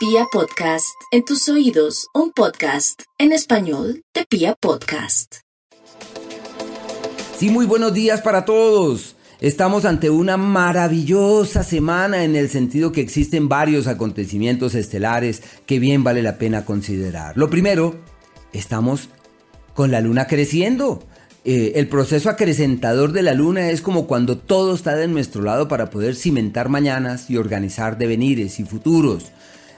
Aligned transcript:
Pia 0.00 0.24
Podcast, 0.32 0.96
en 1.10 1.26
tus 1.26 1.46
oídos, 1.50 2.06
un 2.14 2.32
podcast 2.32 3.02
en 3.18 3.32
español 3.32 4.02
de 4.14 4.24
Pia 4.24 4.54
Podcast. 4.58 5.40
Sí, 7.36 7.50
muy 7.50 7.66
buenos 7.66 7.92
días 7.92 8.22
para 8.22 8.46
todos. 8.46 9.16
Estamos 9.42 9.84
ante 9.84 10.08
una 10.08 10.38
maravillosa 10.38 11.64
semana 11.64 12.24
en 12.24 12.34
el 12.34 12.48
sentido 12.48 12.92
que 12.92 13.02
existen 13.02 13.50
varios 13.50 13.88
acontecimientos 13.88 14.74
estelares 14.74 15.42
que 15.66 15.78
bien 15.78 16.02
vale 16.02 16.22
la 16.22 16.38
pena 16.38 16.64
considerar. 16.64 17.36
Lo 17.36 17.50
primero, 17.50 18.00
estamos 18.54 19.10
con 19.74 19.90
la 19.90 20.00
luna 20.00 20.26
creciendo. 20.26 21.04
Eh, 21.44 21.72
el 21.74 21.88
proceso 21.88 22.30
acrecentador 22.30 23.12
de 23.12 23.20
la 23.20 23.34
luna 23.34 23.68
es 23.68 23.82
como 23.82 24.06
cuando 24.06 24.38
todo 24.38 24.74
está 24.74 24.96
de 24.96 25.08
nuestro 25.08 25.42
lado 25.42 25.68
para 25.68 25.90
poder 25.90 26.14
cimentar 26.14 26.70
mañanas 26.70 27.28
y 27.28 27.36
organizar 27.36 27.98
devenires 27.98 28.60
y 28.60 28.64
futuros. 28.64 29.30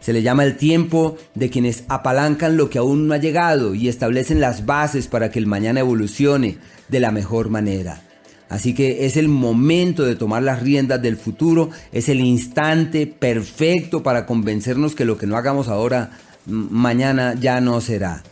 Se 0.00 0.12
le 0.12 0.22
llama 0.22 0.44
el 0.44 0.56
tiempo 0.56 1.16
de 1.34 1.50
quienes 1.50 1.84
apalancan 1.88 2.56
lo 2.56 2.70
que 2.70 2.78
aún 2.78 3.08
no 3.08 3.14
ha 3.14 3.18
llegado 3.18 3.74
y 3.74 3.88
establecen 3.88 4.40
las 4.40 4.66
bases 4.66 5.08
para 5.08 5.30
que 5.30 5.38
el 5.38 5.46
mañana 5.46 5.80
evolucione 5.80 6.58
de 6.88 7.00
la 7.00 7.10
mejor 7.10 7.50
manera. 7.50 8.02
Así 8.48 8.74
que 8.74 9.04
es 9.04 9.16
el 9.16 9.28
momento 9.28 10.04
de 10.04 10.16
tomar 10.16 10.42
las 10.42 10.62
riendas 10.62 11.02
del 11.02 11.16
futuro, 11.16 11.70
es 11.92 12.08
el 12.08 12.20
instante 12.20 13.06
perfecto 13.06 14.02
para 14.02 14.24
convencernos 14.24 14.94
que 14.94 15.04
lo 15.04 15.18
que 15.18 15.26
no 15.26 15.36
hagamos 15.36 15.68
ahora, 15.68 16.12
mañana 16.46 17.34
ya 17.34 17.60
no 17.60 17.80
será. 17.80 18.22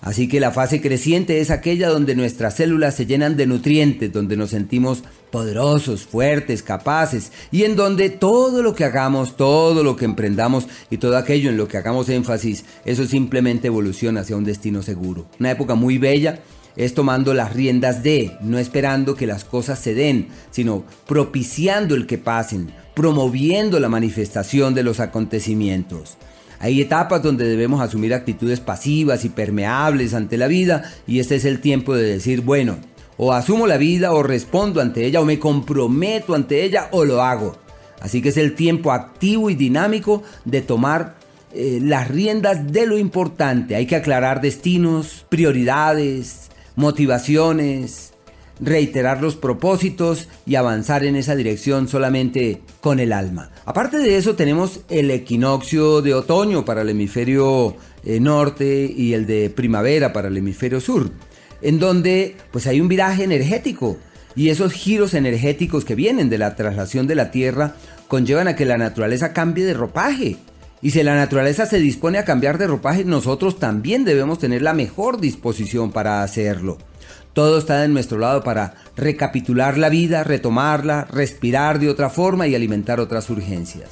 Así 0.00 0.28
que 0.28 0.38
la 0.38 0.52
fase 0.52 0.80
creciente 0.80 1.40
es 1.40 1.50
aquella 1.50 1.88
donde 1.88 2.14
nuestras 2.14 2.54
células 2.54 2.94
se 2.94 3.06
llenan 3.06 3.36
de 3.36 3.46
nutrientes, 3.46 4.12
donde 4.12 4.36
nos 4.36 4.50
sentimos 4.50 5.02
poderosos, 5.30 6.04
fuertes, 6.04 6.62
capaces 6.62 7.32
y 7.50 7.64
en 7.64 7.74
donde 7.74 8.08
todo 8.08 8.62
lo 8.62 8.74
que 8.74 8.84
hagamos, 8.84 9.36
todo 9.36 9.82
lo 9.82 9.96
que 9.96 10.04
emprendamos 10.04 10.68
y 10.90 10.98
todo 10.98 11.16
aquello 11.16 11.50
en 11.50 11.56
lo 11.56 11.66
que 11.66 11.78
hagamos 11.78 12.08
énfasis, 12.08 12.64
eso 12.84 13.04
simplemente 13.06 13.66
evoluciona 13.66 14.20
hacia 14.20 14.36
un 14.36 14.44
destino 14.44 14.82
seguro. 14.82 15.26
Una 15.40 15.50
época 15.50 15.74
muy 15.74 15.98
bella 15.98 16.40
es 16.76 16.94
tomando 16.94 17.34
las 17.34 17.54
riendas 17.54 18.04
de, 18.04 18.36
no 18.40 18.56
esperando 18.58 19.16
que 19.16 19.26
las 19.26 19.44
cosas 19.44 19.80
se 19.80 19.94
den, 19.94 20.28
sino 20.52 20.84
propiciando 21.08 21.96
el 21.96 22.06
que 22.06 22.18
pasen, 22.18 22.70
promoviendo 22.94 23.80
la 23.80 23.88
manifestación 23.88 24.74
de 24.74 24.84
los 24.84 25.00
acontecimientos. 25.00 26.16
Hay 26.60 26.80
etapas 26.80 27.22
donde 27.22 27.46
debemos 27.46 27.80
asumir 27.80 28.14
actitudes 28.14 28.60
pasivas 28.60 29.24
y 29.24 29.28
permeables 29.28 30.14
ante 30.14 30.36
la 30.36 30.48
vida 30.48 30.90
y 31.06 31.20
este 31.20 31.36
es 31.36 31.44
el 31.44 31.60
tiempo 31.60 31.94
de 31.94 32.04
decir, 32.04 32.40
bueno, 32.40 32.78
o 33.16 33.32
asumo 33.32 33.66
la 33.66 33.76
vida 33.76 34.12
o 34.12 34.22
respondo 34.22 34.80
ante 34.80 35.04
ella 35.04 35.20
o 35.20 35.24
me 35.24 35.38
comprometo 35.38 36.34
ante 36.34 36.64
ella 36.64 36.88
o 36.92 37.04
lo 37.04 37.22
hago. 37.22 37.56
Así 38.00 38.22
que 38.22 38.28
es 38.28 38.36
el 38.36 38.54
tiempo 38.54 38.92
activo 38.92 39.50
y 39.50 39.54
dinámico 39.54 40.22
de 40.44 40.60
tomar 40.60 41.16
eh, 41.52 41.80
las 41.82 42.08
riendas 42.08 42.72
de 42.72 42.86
lo 42.86 42.98
importante. 42.98 43.74
Hay 43.74 43.86
que 43.86 43.96
aclarar 43.96 44.40
destinos, 44.40 45.26
prioridades, 45.28 46.50
motivaciones, 46.76 48.12
reiterar 48.60 49.22
los 49.22 49.36
propósitos 49.36 50.28
y 50.46 50.54
avanzar 50.54 51.04
en 51.04 51.16
esa 51.16 51.36
dirección 51.36 51.88
solamente 51.88 52.60
con 52.80 53.00
el 53.00 53.12
alma. 53.12 53.50
Aparte 53.64 53.98
de 53.98 54.16
eso 54.16 54.34
tenemos 54.34 54.80
el 54.88 55.10
equinoccio 55.10 56.02
de 56.02 56.14
otoño 56.14 56.64
para 56.64 56.82
el 56.82 56.90
hemisferio 56.90 57.76
eh, 58.04 58.20
norte 58.20 58.92
y 58.94 59.14
el 59.14 59.26
de 59.26 59.50
primavera 59.50 60.12
para 60.12 60.28
el 60.28 60.36
hemisferio 60.36 60.80
sur, 60.80 61.10
en 61.62 61.78
donde 61.78 62.36
pues 62.50 62.66
hay 62.66 62.80
un 62.80 62.88
viraje 62.88 63.24
energético 63.24 63.96
y 64.34 64.50
esos 64.50 64.72
giros 64.72 65.14
energéticos 65.14 65.84
que 65.84 65.96
vienen 65.96 66.30
de 66.30 66.38
la 66.38 66.54
traslación 66.54 67.06
de 67.06 67.16
la 67.16 67.30
Tierra 67.30 67.74
conllevan 68.06 68.48
a 68.48 68.56
que 68.56 68.64
la 68.64 68.78
naturaleza 68.78 69.32
cambie 69.32 69.64
de 69.64 69.74
ropaje. 69.74 70.36
Y 70.80 70.92
si 70.92 71.02
la 71.02 71.16
naturaleza 71.16 71.66
se 71.66 71.80
dispone 71.80 72.18
a 72.18 72.24
cambiar 72.24 72.56
de 72.56 72.68
ropaje, 72.68 73.04
nosotros 73.04 73.58
también 73.58 74.04
debemos 74.04 74.38
tener 74.38 74.62
la 74.62 74.74
mejor 74.74 75.20
disposición 75.20 75.90
para 75.90 76.22
hacerlo. 76.22 76.78
Todo 77.38 77.58
está 77.58 77.82
de 77.82 77.86
nuestro 77.88 78.18
lado 78.18 78.42
para 78.42 78.74
recapitular 78.96 79.78
la 79.78 79.90
vida, 79.90 80.24
retomarla, 80.24 81.04
respirar 81.04 81.78
de 81.78 81.88
otra 81.88 82.10
forma 82.10 82.48
y 82.48 82.56
alimentar 82.56 82.98
otras 82.98 83.30
urgencias. 83.30 83.90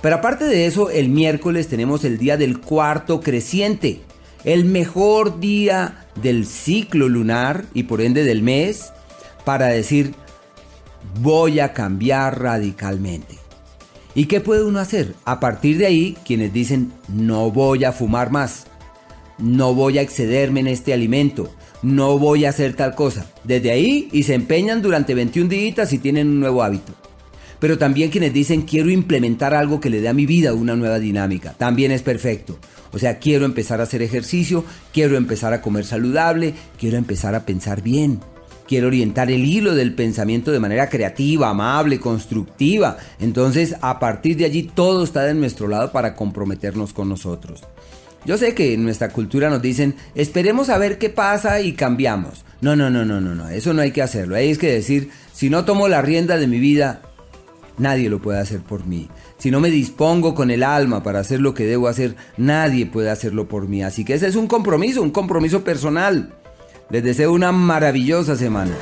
Pero 0.00 0.14
aparte 0.14 0.44
de 0.44 0.66
eso, 0.66 0.88
el 0.88 1.08
miércoles 1.08 1.66
tenemos 1.66 2.04
el 2.04 2.18
día 2.18 2.36
del 2.36 2.60
cuarto 2.60 3.20
creciente, 3.20 4.02
el 4.44 4.64
mejor 4.64 5.40
día 5.40 6.06
del 6.22 6.46
ciclo 6.46 7.08
lunar 7.08 7.64
y 7.74 7.82
por 7.82 8.00
ende 8.00 8.22
del 8.22 8.42
mes 8.42 8.92
para 9.44 9.66
decir 9.66 10.14
voy 11.20 11.58
a 11.58 11.72
cambiar 11.72 12.40
radicalmente. 12.40 13.38
¿Y 14.14 14.26
qué 14.26 14.40
puede 14.40 14.62
uno 14.62 14.78
hacer? 14.78 15.16
A 15.24 15.40
partir 15.40 15.78
de 15.78 15.86
ahí, 15.86 16.16
quienes 16.24 16.52
dicen 16.52 16.92
no 17.08 17.50
voy 17.50 17.82
a 17.82 17.90
fumar 17.90 18.30
más, 18.30 18.68
no 19.38 19.74
voy 19.74 19.98
a 19.98 20.02
excederme 20.02 20.60
en 20.60 20.68
este 20.68 20.92
alimento, 20.92 21.50
no 21.82 22.18
voy 22.18 22.44
a 22.44 22.50
hacer 22.50 22.74
tal 22.74 22.94
cosa. 22.94 23.26
Desde 23.44 23.70
ahí 23.70 24.08
y 24.12 24.22
se 24.22 24.34
empeñan 24.34 24.82
durante 24.82 25.14
21 25.14 25.48
días 25.48 25.92
y 25.92 25.98
tienen 25.98 26.28
un 26.28 26.40
nuevo 26.40 26.62
hábito. 26.62 26.92
Pero 27.58 27.78
también 27.78 28.10
quienes 28.10 28.32
dicen 28.32 28.62
quiero 28.62 28.90
implementar 28.90 29.54
algo 29.54 29.80
que 29.80 29.90
le 29.90 30.00
dé 30.00 30.08
a 30.08 30.14
mi 30.14 30.26
vida 30.26 30.52
una 30.52 30.74
nueva 30.74 30.98
dinámica, 30.98 31.52
también 31.52 31.92
es 31.92 32.02
perfecto. 32.02 32.58
O 32.92 32.98
sea, 32.98 33.18
quiero 33.18 33.44
empezar 33.44 33.80
a 33.80 33.84
hacer 33.84 34.02
ejercicio, 34.02 34.64
quiero 34.92 35.16
empezar 35.16 35.52
a 35.52 35.62
comer 35.62 35.84
saludable, 35.84 36.54
quiero 36.78 36.98
empezar 36.98 37.34
a 37.34 37.46
pensar 37.46 37.82
bien. 37.82 38.20
Quiero 38.66 38.86
orientar 38.86 39.30
el 39.30 39.44
hilo 39.44 39.74
del 39.74 39.94
pensamiento 39.94 40.50
de 40.50 40.60
manera 40.60 40.88
creativa, 40.88 41.50
amable, 41.50 42.00
constructiva. 42.00 42.96
Entonces, 43.20 43.76
a 43.80 43.98
partir 43.98 44.36
de 44.36 44.44
allí, 44.44 44.62
todo 44.62 45.04
está 45.04 45.24
de 45.24 45.34
nuestro 45.34 45.68
lado 45.68 45.92
para 45.92 46.14
comprometernos 46.14 46.92
con 46.92 47.08
nosotros. 47.08 47.62
Yo 48.24 48.38
sé 48.38 48.54
que 48.54 48.74
en 48.74 48.84
nuestra 48.84 49.08
cultura 49.08 49.50
nos 49.50 49.60
dicen, 49.60 49.94
esperemos 50.14 50.68
a 50.68 50.78
ver 50.78 50.98
qué 50.98 51.10
pasa 51.10 51.60
y 51.60 51.72
cambiamos. 51.72 52.44
No, 52.60 52.76
no, 52.76 52.90
no, 52.90 53.04
no, 53.04 53.20
no, 53.20 53.34
no, 53.34 53.48
eso 53.48 53.74
no 53.74 53.82
hay 53.82 53.90
que 53.90 54.02
hacerlo. 54.02 54.36
Hay 54.36 54.56
que 54.56 54.72
decir, 54.72 55.10
si 55.32 55.50
no 55.50 55.64
tomo 55.64 55.88
la 55.88 56.02
rienda 56.02 56.38
de 56.38 56.46
mi 56.46 56.60
vida, 56.60 57.02
nadie 57.78 58.08
lo 58.08 58.22
puede 58.22 58.38
hacer 58.38 58.60
por 58.60 58.86
mí. 58.86 59.08
Si 59.38 59.50
no 59.50 59.58
me 59.58 59.70
dispongo 59.70 60.34
con 60.36 60.52
el 60.52 60.62
alma 60.62 61.02
para 61.02 61.18
hacer 61.18 61.40
lo 61.40 61.54
que 61.54 61.66
debo 61.66 61.88
hacer, 61.88 62.14
nadie 62.36 62.86
puede 62.86 63.10
hacerlo 63.10 63.48
por 63.48 63.66
mí. 63.66 63.82
Así 63.82 64.04
que 64.04 64.14
ese 64.14 64.28
es 64.28 64.36
un 64.36 64.46
compromiso, 64.46 65.02
un 65.02 65.10
compromiso 65.10 65.64
personal. 65.64 66.32
Les 66.90 67.02
deseo 67.02 67.32
una 67.32 67.50
maravillosa 67.50 68.36
semana. 68.36 68.72